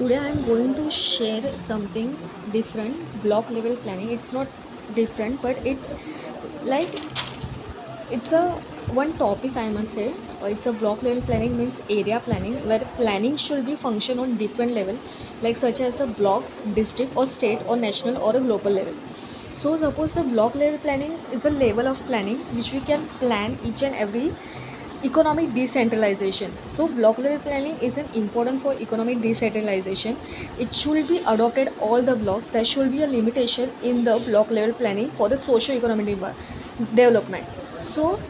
today 0.00 0.18
i 0.18 0.28
am 0.32 0.38
going 0.48 0.68
to 0.76 0.84
share 0.98 1.48
something 1.64 2.12
different 2.52 3.22
block 3.22 3.50
level 3.50 3.76
planning. 3.76 4.10
It's 4.10 4.32
not 4.32 4.48
different 4.94 5.42
but 5.42 5.58
it's 5.66 5.92
like 6.64 6.94
it's 8.10 8.32
a 8.32 8.44
one 9.00 9.12
topic 9.18 9.56
i 9.56 9.68
must 9.68 9.94
say. 9.94 10.14
It's 10.42 10.66
a 10.66 10.72
block 10.72 11.02
level 11.02 11.22
planning 11.22 11.58
means 11.58 11.80
area 11.90 12.20
planning 12.24 12.54
where 12.66 12.86
planning 12.96 13.36
should 13.36 13.66
be 13.66 13.76
function 13.76 14.18
on 14.18 14.38
different 14.38 14.72
level 14.72 14.98
like 15.42 15.58
such 15.58 15.80
as 15.80 15.96
the 15.96 16.06
blocks 16.06 16.56
district 16.74 17.14
or 17.14 17.26
state 17.26 17.60
or 17.66 17.76
national 17.76 18.16
or 18.16 18.34
a 18.36 18.40
global 18.40 18.70
level. 18.70 18.94
So 19.54 19.76
suppose 19.76 20.14
the 20.14 20.22
block 20.22 20.54
level 20.54 20.78
planning 20.78 21.12
is 21.30 21.44
a 21.44 21.50
level 21.50 21.86
of 21.86 21.98
planning 22.06 22.38
which 22.56 22.72
we 22.72 22.80
can 22.80 23.06
plan 23.18 23.58
each 23.62 23.82
and 23.82 23.94
every 23.94 24.34
economic 25.04 25.54
decentralization. 25.54 26.56
So 26.68 26.86
block 26.86 27.18
level 27.18 27.38
planning 27.38 27.78
is 27.78 27.96
an 27.96 28.06
important 28.14 28.62
for 28.62 28.74
economic 28.74 29.22
decentralization. 29.22 30.18
It 30.58 30.74
should 30.74 31.08
be 31.08 31.18
adopted 31.26 31.72
all 31.80 32.02
the 32.02 32.14
blocks. 32.14 32.48
There 32.48 32.64
should 32.64 32.92
be 32.92 33.02
a 33.02 33.06
limitation 33.06 33.72
in 33.82 34.04
the 34.04 34.18
block 34.26 34.50
level 34.50 34.74
planning 34.74 35.10
for 35.16 35.28
the 35.28 35.40
socio-economic 35.40 36.18
development. 36.94 37.46
So 37.82 38.20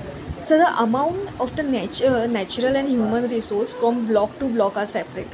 so 0.44 0.56
the 0.58 0.70
amount 0.82 1.40
of 1.40 1.54
the 1.56 1.62
nature 1.62 2.26
natural 2.26 2.76
and 2.76 2.88
human 2.88 3.28
resource 3.28 3.74
from 3.74 4.06
block 4.06 4.38
to 4.38 4.48
block 4.48 4.76
are 4.76 4.86
separate. 4.86 5.28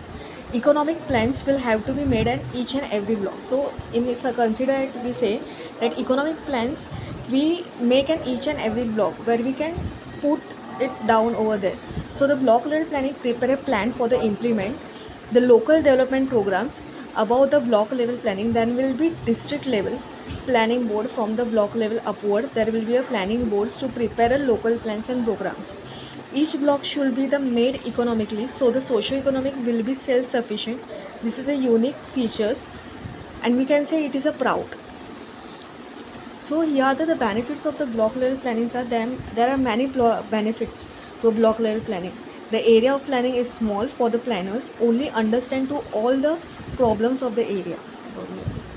Economic 0.54 1.06
plans 1.06 1.44
will 1.44 1.58
have 1.58 1.84
to 1.86 1.92
be 1.92 2.04
made 2.04 2.26
at 2.26 2.40
each 2.54 2.74
and 2.74 2.90
every 2.90 3.14
block. 3.14 3.42
So 3.42 3.72
in 3.92 4.06
this 4.06 4.24
uh, 4.24 4.32
consider 4.32 4.72
it 4.72 4.96
we 5.04 5.12
say 5.12 5.40
that 5.80 5.98
economic 5.98 6.44
plans 6.46 6.78
we 7.30 7.66
make 7.78 8.08
an 8.08 8.22
each 8.24 8.46
and 8.46 8.58
every 8.58 8.84
block 8.84 9.14
where 9.26 9.38
we 9.38 9.52
can 9.52 9.78
put 10.20 10.40
it 10.80 11.06
down 11.06 11.34
over 11.34 11.56
there. 11.58 11.78
So 12.12 12.26
the 12.26 12.36
block 12.36 12.66
level 12.66 12.86
planning 12.88 13.14
prepare 13.14 13.52
a 13.52 13.56
plan 13.56 13.92
for 13.92 14.08
the 14.08 14.20
implement 14.22 14.78
the 15.32 15.40
local 15.40 15.82
development 15.82 16.28
programs. 16.28 16.80
Above 17.16 17.50
the 17.50 17.60
block 17.60 17.90
level 17.92 18.16
planning 18.18 18.52
then 18.52 18.76
will 18.76 18.94
be 18.94 19.10
district 19.24 19.66
level 19.66 20.00
planning 20.44 20.86
board. 20.86 21.10
From 21.10 21.36
the 21.36 21.44
block 21.44 21.74
level 21.74 22.00
upward 22.04 22.50
there 22.54 22.70
will 22.70 22.84
be 22.84 22.96
a 22.96 23.02
planning 23.02 23.48
boards 23.48 23.78
to 23.78 23.88
prepare 23.88 24.32
a 24.34 24.38
local 24.38 24.78
plans 24.78 25.08
and 25.08 25.24
programs. 25.24 25.72
Each 26.34 26.56
block 26.58 26.84
should 26.84 27.14
be 27.16 27.26
the 27.26 27.38
made 27.38 27.86
economically 27.86 28.48
so 28.48 28.70
the 28.70 28.80
socio-economic 28.80 29.56
will 29.64 29.82
be 29.82 29.94
self-sufficient. 29.94 30.80
This 31.22 31.38
is 31.38 31.48
a 31.48 31.54
unique 31.54 31.96
features 32.14 32.66
and 33.42 33.56
we 33.56 33.64
can 33.64 33.86
say 33.86 34.04
it 34.04 34.14
is 34.14 34.26
a 34.26 34.32
proud 34.32 34.76
so 36.48 36.60
here 36.60 36.94
the, 36.94 37.04
the 37.06 37.16
benefits 37.16 37.66
of 37.66 37.76
the 37.78 37.86
block 37.86 38.14
level 38.14 38.38
planning 38.38 38.70
are 38.76 38.84
then 38.84 39.20
there 39.34 39.48
are 39.50 39.58
many 39.58 39.86
benefits 40.30 40.86
to 41.22 41.32
block 41.32 41.58
level 41.58 41.84
planning. 41.84 42.16
The 42.52 42.64
area 42.64 42.94
of 42.94 43.04
planning 43.04 43.34
is 43.34 43.50
small 43.50 43.88
for 43.88 44.10
the 44.10 44.18
planners. 44.20 44.70
Only 44.80 45.10
understand 45.10 45.68
to 45.70 45.78
all 45.92 46.20
the 46.20 46.38
problems 46.76 47.22
of 47.22 47.34
the 47.34 47.44
area 47.44 47.78